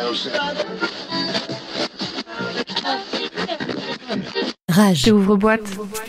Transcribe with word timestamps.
céu, 0.00 0.14
céu. 0.14 1.89
Rage. 4.80 5.08
Ouvre-boîte. 5.12 5.60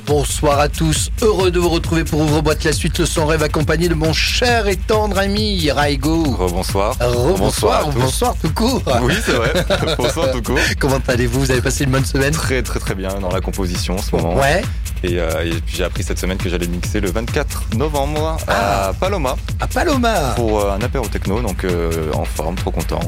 Bonsoir 0.08 0.58
à 0.62 0.70
tous, 0.70 1.10
heureux 1.21 1.52
de 1.52 1.60
vous 1.60 1.68
retrouver 1.68 2.05
pour 2.05 2.21
Ouvre-boîte 2.21 2.63
la 2.63 2.71
suite, 2.71 2.99
le 2.99 3.05
son 3.05 3.26
rêve 3.26 3.44
accompagné 3.44 3.90
de 3.90 3.94
mon 3.94 4.13
cher 4.13 4.67
et 4.70 4.78
tendre 4.78 5.17
ami 5.20 5.70
Raigo. 5.70 6.24
Rebonsoir. 6.24 6.96
Rebonsoir, 7.02 7.89
tous. 7.89 7.99
bonsoir 7.99 8.34
tout 8.42 8.49
court. 8.54 8.81
Oui, 9.02 9.13
c'est 9.26 9.34
vrai. 9.34 9.52
Bonsoir 9.97 10.31
tout 10.31 10.42
court. 10.42 10.60
Comment 10.79 10.99
allez-vous? 11.10 11.42
Vous 11.42 11.52
avez 11.52 11.62
passé 11.62 11.84
une 11.84 11.92
bonne 11.92 12.06
semaine? 12.06 12.31
Très 12.31 12.63
très 12.63 12.79
très 12.79 12.96
bien 12.96 13.10
dans 13.20 13.29
la 13.29 13.42
composition 13.42 13.96
en 13.96 14.02
ce 14.02 14.15
moment. 14.15 14.35
Ouais, 14.35 14.62
Et, 15.03 15.19
euh, 15.19 15.44
et 15.46 15.49
puis 15.49 15.76
j'ai 15.78 15.83
appris 15.83 16.03
cette 16.03 16.20
semaine 16.20 16.38
que 16.38 16.48
j'allais 16.49 16.67
mixer 16.67 17.02
le 17.02 17.12
24 17.12 17.76
novembre 17.76 18.38
Ah. 18.48 18.88
à 18.90 18.94
Paloma 18.94 19.35
à 19.59 19.67
Paloma. 19.67 20.34
pour 20.38 20.62
euh, 20.62 20.72
un 20.72 20.81
apéro 20.81 21.05
techno, 21.08 21.41
donc 21.41 21.66
euh, 21.66 22.12
en 22.13 22.23
forme, 22.26 22.55
trop 22.55 22.72
content. 22.72 22.99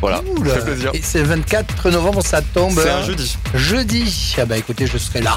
Voilà, 0.00 0.20
Cool. 0.36 0.48
ça 0.48 0.54
fait 0.56 0.62
plaisir. 0.62 0.90
Et 0.94 1.00
c'est 1.02 1.18
le 1.18 1.24
24 1.24 1.90
novembre, 1.90 2.22
ça 2.24 2.40
tombe. 2.40 2.78
C'est 2.80 2.88
un 2.90 3.02
jeudi. 3.02 3.36
Jeudi. 3.54 4.36
Ah 4.40 4.44
bah 4.44 4.56
écoutez, 4.56 4.86
je 4.86 4.96
serai 5.08 5.20
là. 5.22 5.36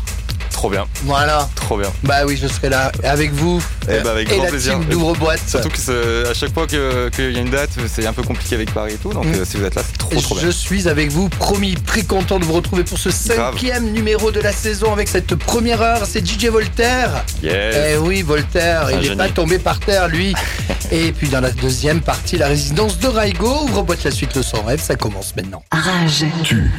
Trop 0.52 0.70
bien, 0.70 0.85
Voilà. 1.05 1.49
trop 1.55 1.77
bien. 1.77 1.89
Bah 2.03 2.17
oui, 2.27 2.38
je 2.39 2.45
serai 2.45 2.70
là 2.70 2.91
avec 3.03 3.31
vous. 3.31 3.63
Eh 3.89 3.99
bah, 4.03 4.12
avec 4.12 4.29
et 4.31 4.35
grand 4.35 4.43
la 4.43 4.49
plaisir. 4.52 4.73
team 4.73 4.85
d'ouvre-boîte. 4.89 5.39
Surtout 5.48 5.70
que 5.70 5.77
c'est- 5.77 6.29
à 6.29 6.34
chaque 6.35 6.53
fois 6.53 6.67
que- 6.67 7.09
qu'il 7.09 7.31
y 7.31 7.38
a 7.38 7.39
une 7.39 7.49
date, 7.49 7.71
c'est 7.88 8.05
un 8.05 8.13
peu 8.13 8.21
compliqué 8.21 8.55
avec 8.55 8.71
Paris 8.71 8.93
et 8.93 8.98
tout, 8.98 9.12
donc 9.12 9.26
Mm. 9.26 9.34
euh, 9.39 9.45
si 9.45 9.57
vous 9.57 9.63
êtes 9.63 9.73
là, 9.76 9.81
c'est 9.84 9.98
trop 9.98 10.20
trop 10.21 10.35
Je 10.35 10.41
bien. 10.41 10.52
suis 10.52 10.88
avec 10.88 11.09
vous, 11.09 11.29
promis, 11.29 11.73
très 11.76 12.03
content 12.03 12.38
de 12.38 12.43
vous 12.45 12.53
retrouver 12.53 12.84
pour 12.84 12.99
ce 12.99 13.09
Grave. 13.34 13.53
cinquième 13.53 13.91
numéro 13.91 14.29
de 14.29 14.39
la 14.41 14.52
saison 14.52 14.91
avec 14.93 15.07
cette 15.07 15.34
première 15.35 15.81
heure. 15.81 16.01
C'est 16.05 16.23
DJ 16.23 16.48
Voltaire. 16.49 17.23
Yes. 17.41 17.76
Eh 17.93 17.98
oui, 17.98 18.21
Voltaire, 18.21 18.90
il 18.91 19.09
n'est 19.09 19.15
pas 19.15 19.29
tombé 19.29 19.57
par 19.57 19.79
terre, 19.79 20.09
lui. 20.09 20.35
Et 20.91 21.12
puis 21.13 21.29
dans 21.29 21.41
la 21.41 21.51
deuxième 21.51 22.01
partie, 22.01 22.38
la 22.38 22.48
résidence 22.48 22.99
de 22.99 23.07
Raigo. 23.07 23.62
Ouvre-boîte 23.63 24.03
la 24.03 24.12
suite, 24.12 24.35
le 24.35 24.43
son 24.43 24.62
rêve, 24.63 24.81
ça 24.81 24.95
commence 24.95 25.34
maintenant. 25.35 25.63
Rage. 25.71 26.26
Tu 26.43 26.70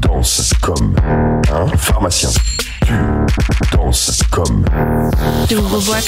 danses 0.00 0.52
comme 0.60 0.94
un 1.52 1.66
pharmacien. 1.76 2.30
Tu 2.86 2.92
danses 3.76 4.22
comme 4.30 4.64
Ouvre-boîte. 5.52 6.04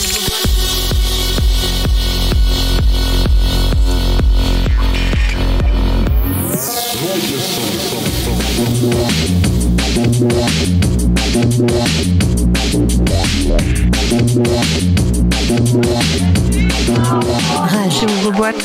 Rage. 17.69 18.03
Ouvre-boîte. 18.03 18.57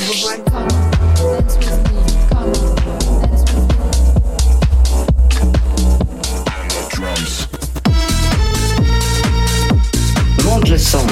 Monte 1.20 1.86
le 10.70 10.78
son. 10.78 11.06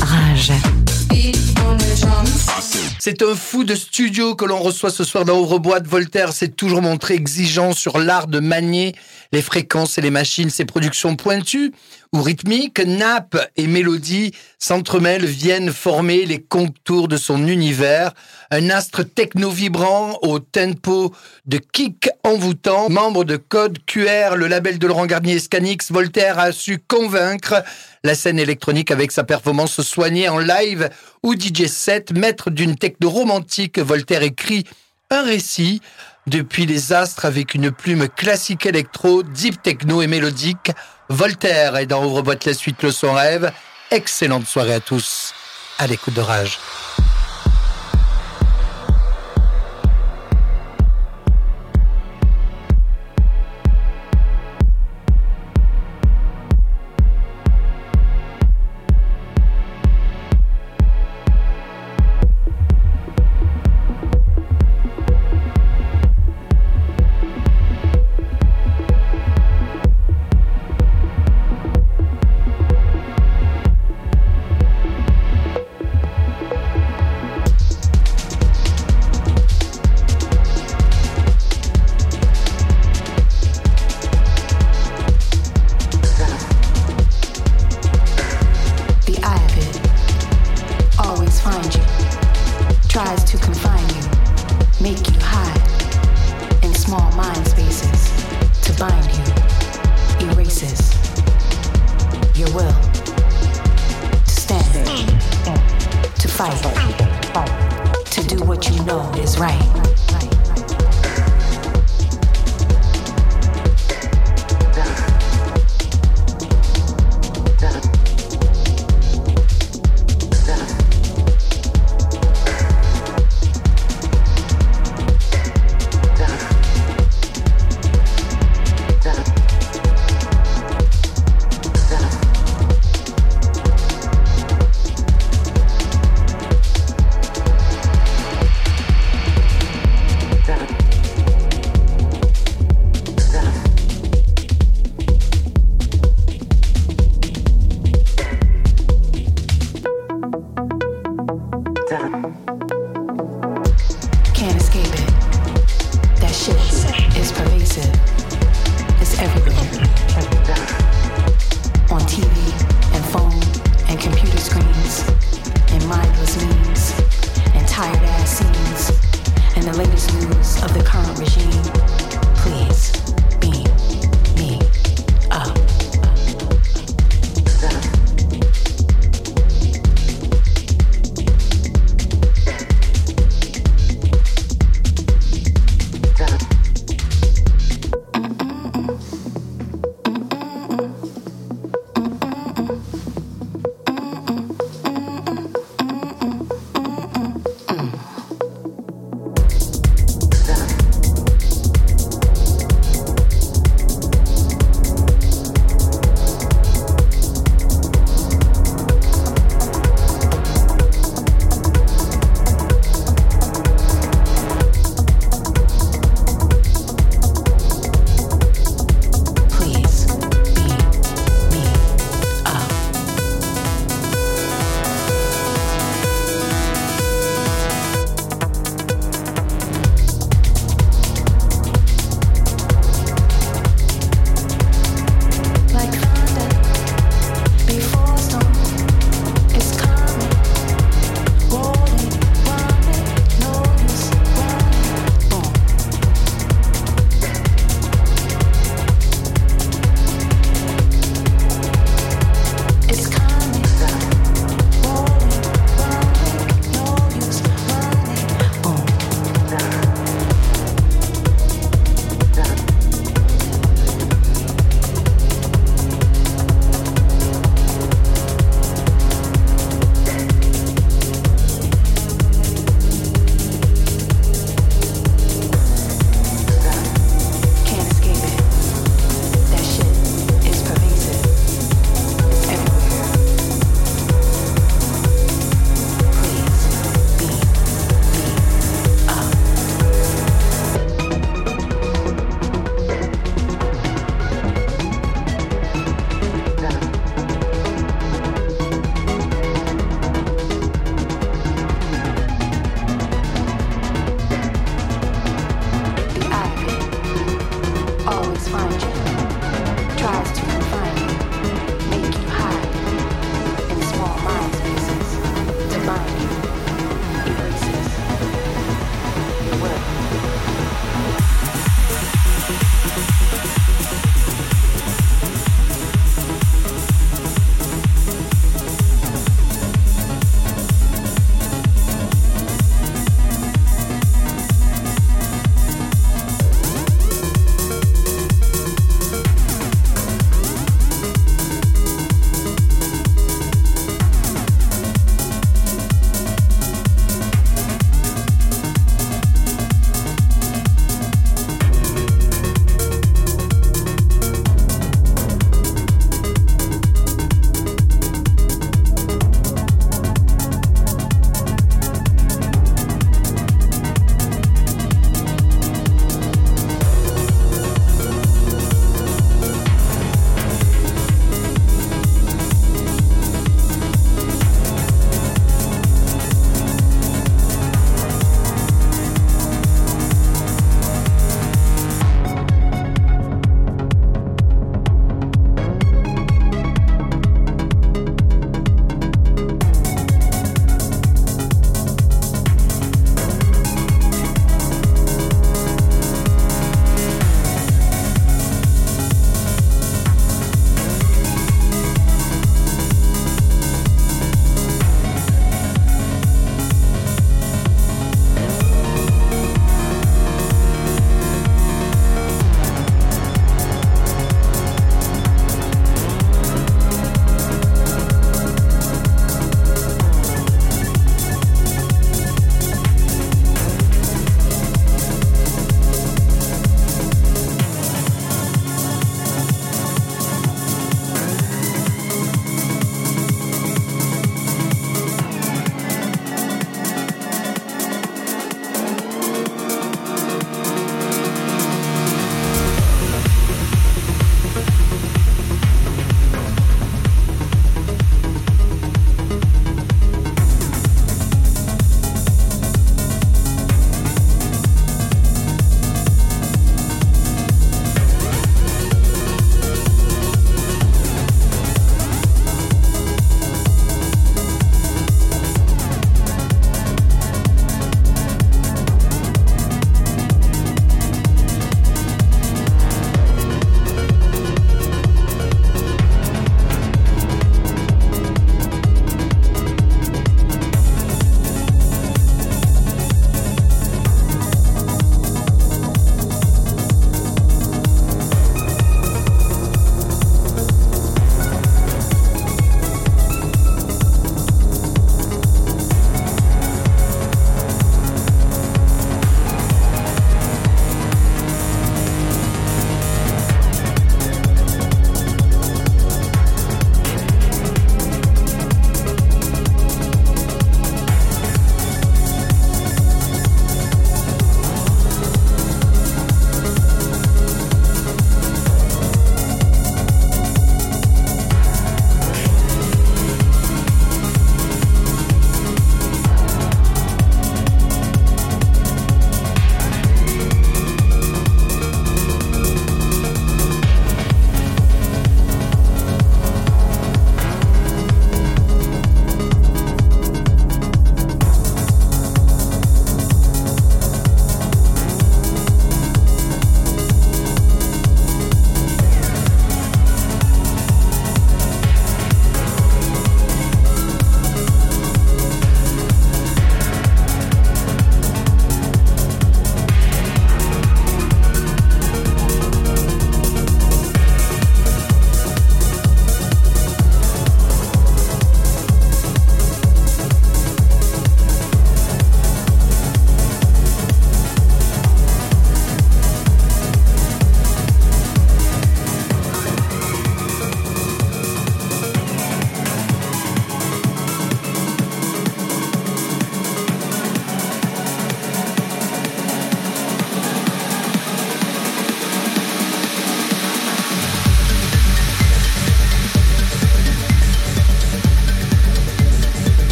Rage. 0.00 0.52
C'est 3.00 3.22
un 3.22 3.34
fou 3.34 3.64
de 3.64 3.74
studio 3.74 4.34
que 4.34 4.44
l'on 4.44 4.60
reçoit 4.60 4.90
ce 4.90 5.02
soir 5.02 5.24
dans 5.24 5.40
Ouvre-boîte. 5.40 5.86
Voltaire 5.86 6.32
s'est 6.32 6.48
toujours 6.48 6.82
montré 6.82 7.14
exigeant 7.14 7.72
sur 7.72 7.98
l'art 7.98 8.26
de 8.26 8.38
manier 8.38 8.94
les 9.32 9.42
fréquences 9.42 9.98
et 9.98 10.00
les 10.00 10.10
machines. 10.10 10.50
Ses 10.50 10.64
productions 10.64 11.16
pointues 11.16 11.72
ou 12.12 12.22
rythmiques, 12.22 12.84
nappes 12.84 13.38
et 13.56 13.66
mélodies 13.66 14.32
s'entremêlent, 14.58 15.26
viennent 15.26 15.72
former 15.72 16.24
les 16.24 16.40
contours 16.40 17.08
de 17.08 17.16
son 17.16 17.46
univers. 17.46 18.12
Un 18.50 18.70
astre 18.70 19.04
techno-vibrant 19.04 20.18
au 20.22 20.38
tempo 20.38 21.12
de 21.46 21.58
kick 21.58 22.08
envoûtant. 22.24 22.88
Membre 22.88 23.24
de 23.24 23.36
Code 23.36 23.78
QR, 23.86 24.36
le 24.36 24.46
label 24.46 24.78
de 24.78 24.86
Laurent 24.86 25.06
Garnier 25.06 25.38
Scanix, 25.38 25.90
Voltaire 25.90 26.38
a 26.38 26.52
su 26.52 26.78
convaincre 26.78 27.62
la 28.04 28.14
scène 28.14 28.38
électronique 28.38 28.90
avec 28.90 29.12
sa 29.12 29.24
performance 29.24 29.82
soignée 29.82 30.28
en 30.28 30.38
live 30.38 30.88
ou 31.22 31.34
DJ 31.34 31.66
set, 31.66 32.12
maître 32.16 32.50
d'une 32.50 32.76
techno 32.76 33.10
romantique, 33.10 33.78
Voltaire 33.78 34.22
écrit 34.22 34.64
un 35.10 35.22
récit 35.22 35.80
depuis 36.28 36.66
les 36.66 36.92
astres 36.92 37.24
avec 37.24 37.54
une 37.54 37.70
plume 37.70 38.08
classique 38.08 38.66
électro, 38.66 39.22
deep 39.22 39.62
techno 39.62 40.02
et 40.02 40.06
mélodique. 40.06 40.72
Voltaire 41.08 41.76
est 41.76 41.86
dans 41.86 42.04
Ouvre-boîte 42.04 42.44
la 42.44 42.54
suite 42.54 42.82
le 42.82 42.90
son 42.90 43.12
rêve. 43.12 43.50
Excellente 43.90 44.46
soirée 44.46 44.74
à 44.74 44.80
tous. 44.80 45.34
À 45.78 45.86
l'écoute 45.86 46.14
de 46.14 46.20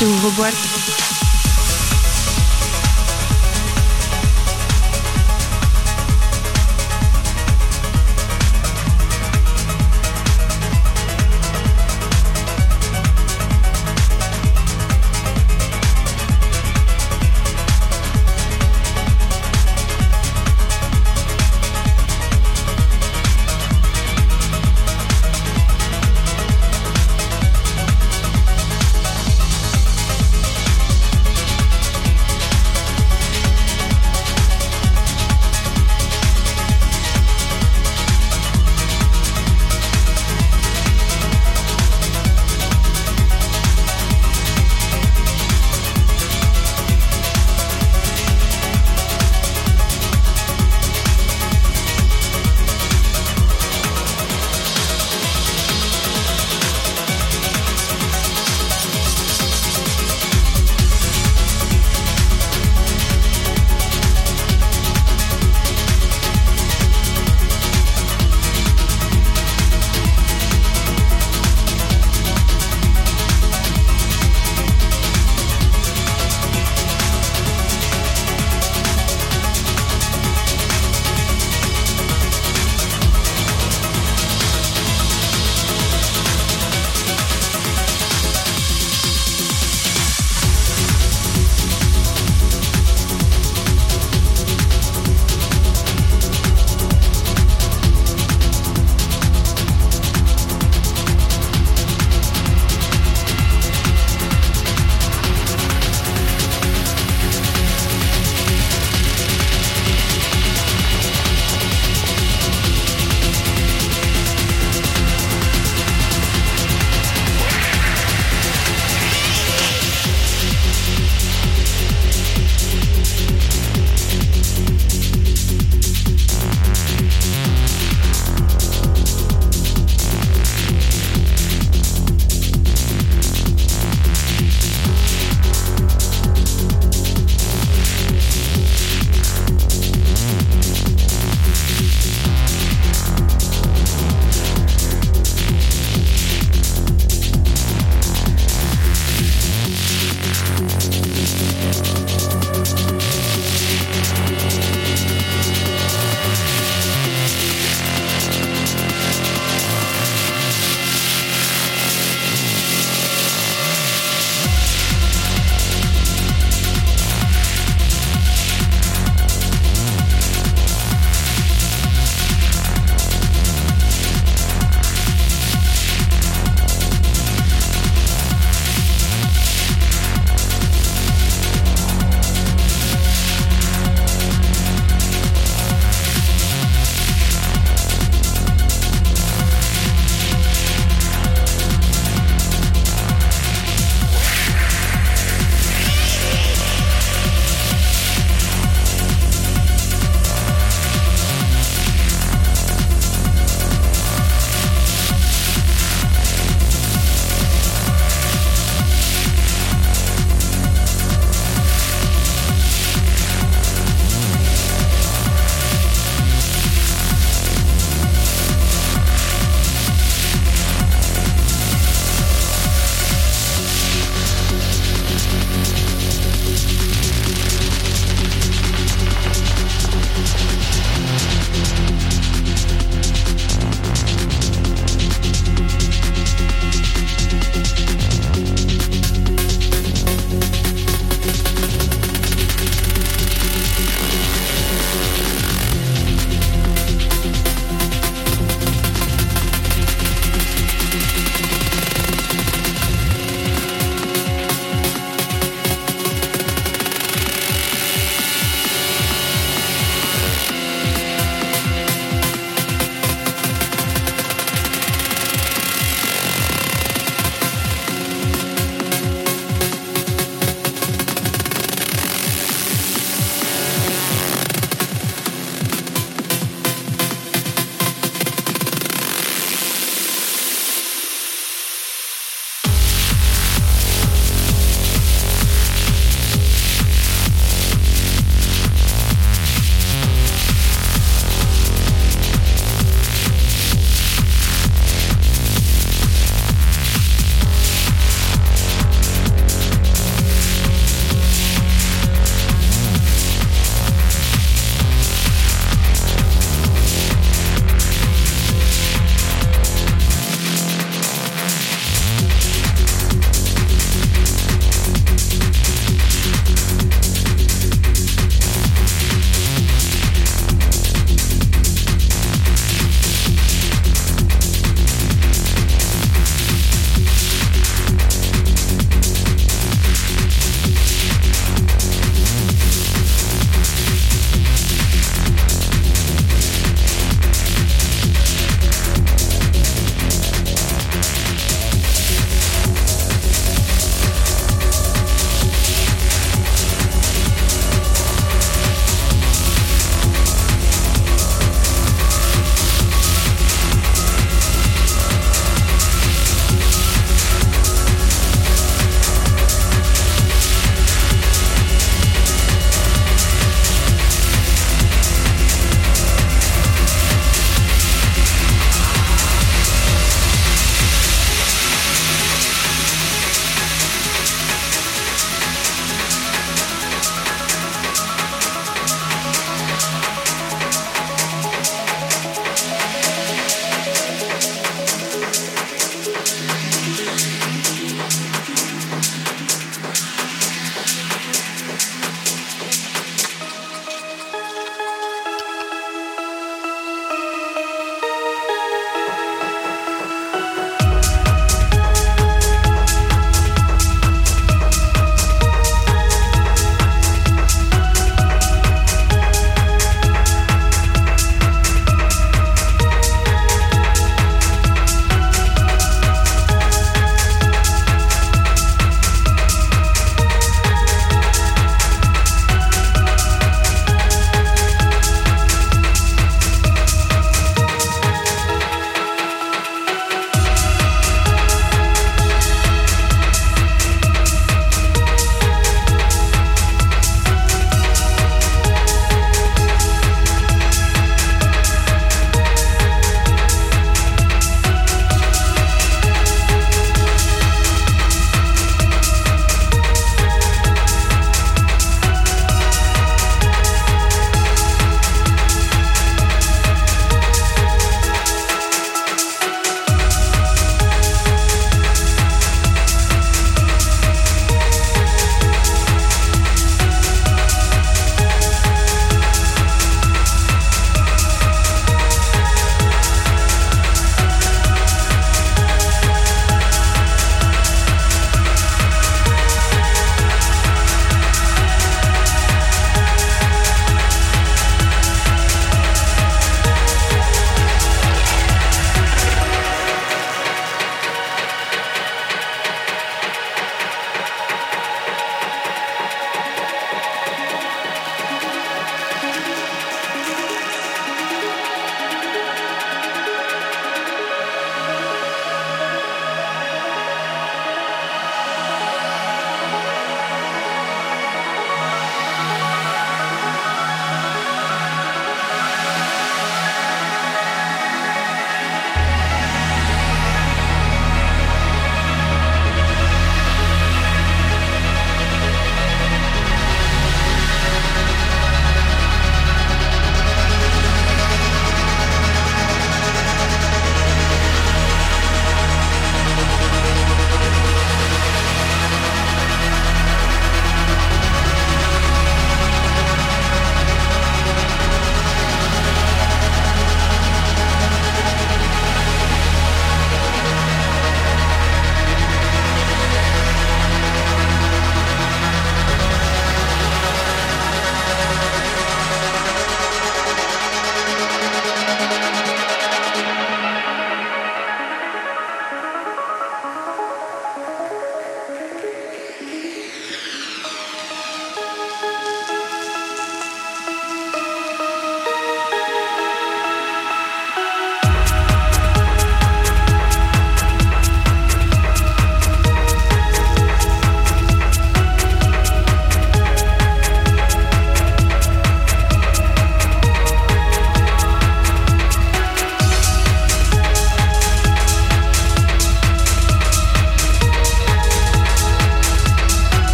Rage. 0.00 0.08
Ouvre-boîte. 0.08 1.09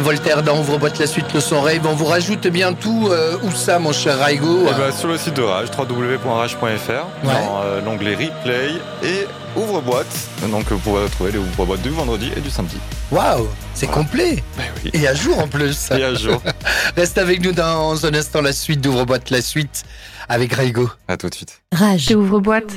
C'était 0.00 0.16
Voltaire 0.16 0.42
dans 0.42 0.58
Ouvre-boîte 0.58 0.98
la 0.98 1.06
suite, 1.06 1.26
le 1.34 1.40
son 1.40 1.60
rave. 1.60 1.82
On 1.86 1.94
vous 1.94 2.06
rajoute 2.06 2.46
bien 2.46 2.72
tout. 2.72 3.08
euh, 3.10 3.36
où 3.42 3.50
ça, 3.50 3.78
mon 3.78 3.92
cher 3.92 4.18
Raigo 4.18 4.60
Eh 4.66 4.72
ben, 4.72 4.90
sur 4.92 5.08
le 5.08 5.18
site 5.18 5.34
de 5.34 5.42
Rage, 5.42 5.68
www.rage.fr, 5.78 7.06
dans 7.22 7.60
euh, 7.62 7.82
l'onglet 7.82 8.14
replay 8.14 8.70
et 9.02 9.26
ouvre-boîte. 9.56 10.06
Donc 10.50 10.70
vous 10.72 10.78
pourrez 10.78 11.06
trouver 11.10 11.32
les 11.32 11.38
ouvre-boîtes 11.38 11.82
du 11.82 11.90
vendredi 11.90 12.32
et 12.34 12.40
du 12.40 12.48
samedi. 12.48 12.78
Waouh, 13.12 13.46
c'est 13.74 13.88
complet. 13.88 14.42
Ben 14.56 14.64
oui. 14.82 14.90
Et 14.94 15.06
à 15.06 15.12
jour 15.12 15.38
en 15.38 15.48
plus. 15.48 15.90
Et 15.90 16.02
à 16.02 16.14
jour. 16.14 16.40
Reste 16.96 17.18
avec 17.18 17.42
nous 17.44 17.52
dans 17.52 18.06
un 18.06 18.14
instant 18.14 18.40
la 18.40 18.54
suite 18.54 18.80
d'Ouvre-boîte 18.80 19.28
la 19.28 19.42
suite 19.42 19.82
avec 20.30 20.54
Raigo. 20.54 20.88
à 21.08 21.18
tout 21.18 21.28
de 21.28 21.34
suite. 21.34 21.60
Rage. 21.74 22.10
Ouvre-boîte. 22.12 22.72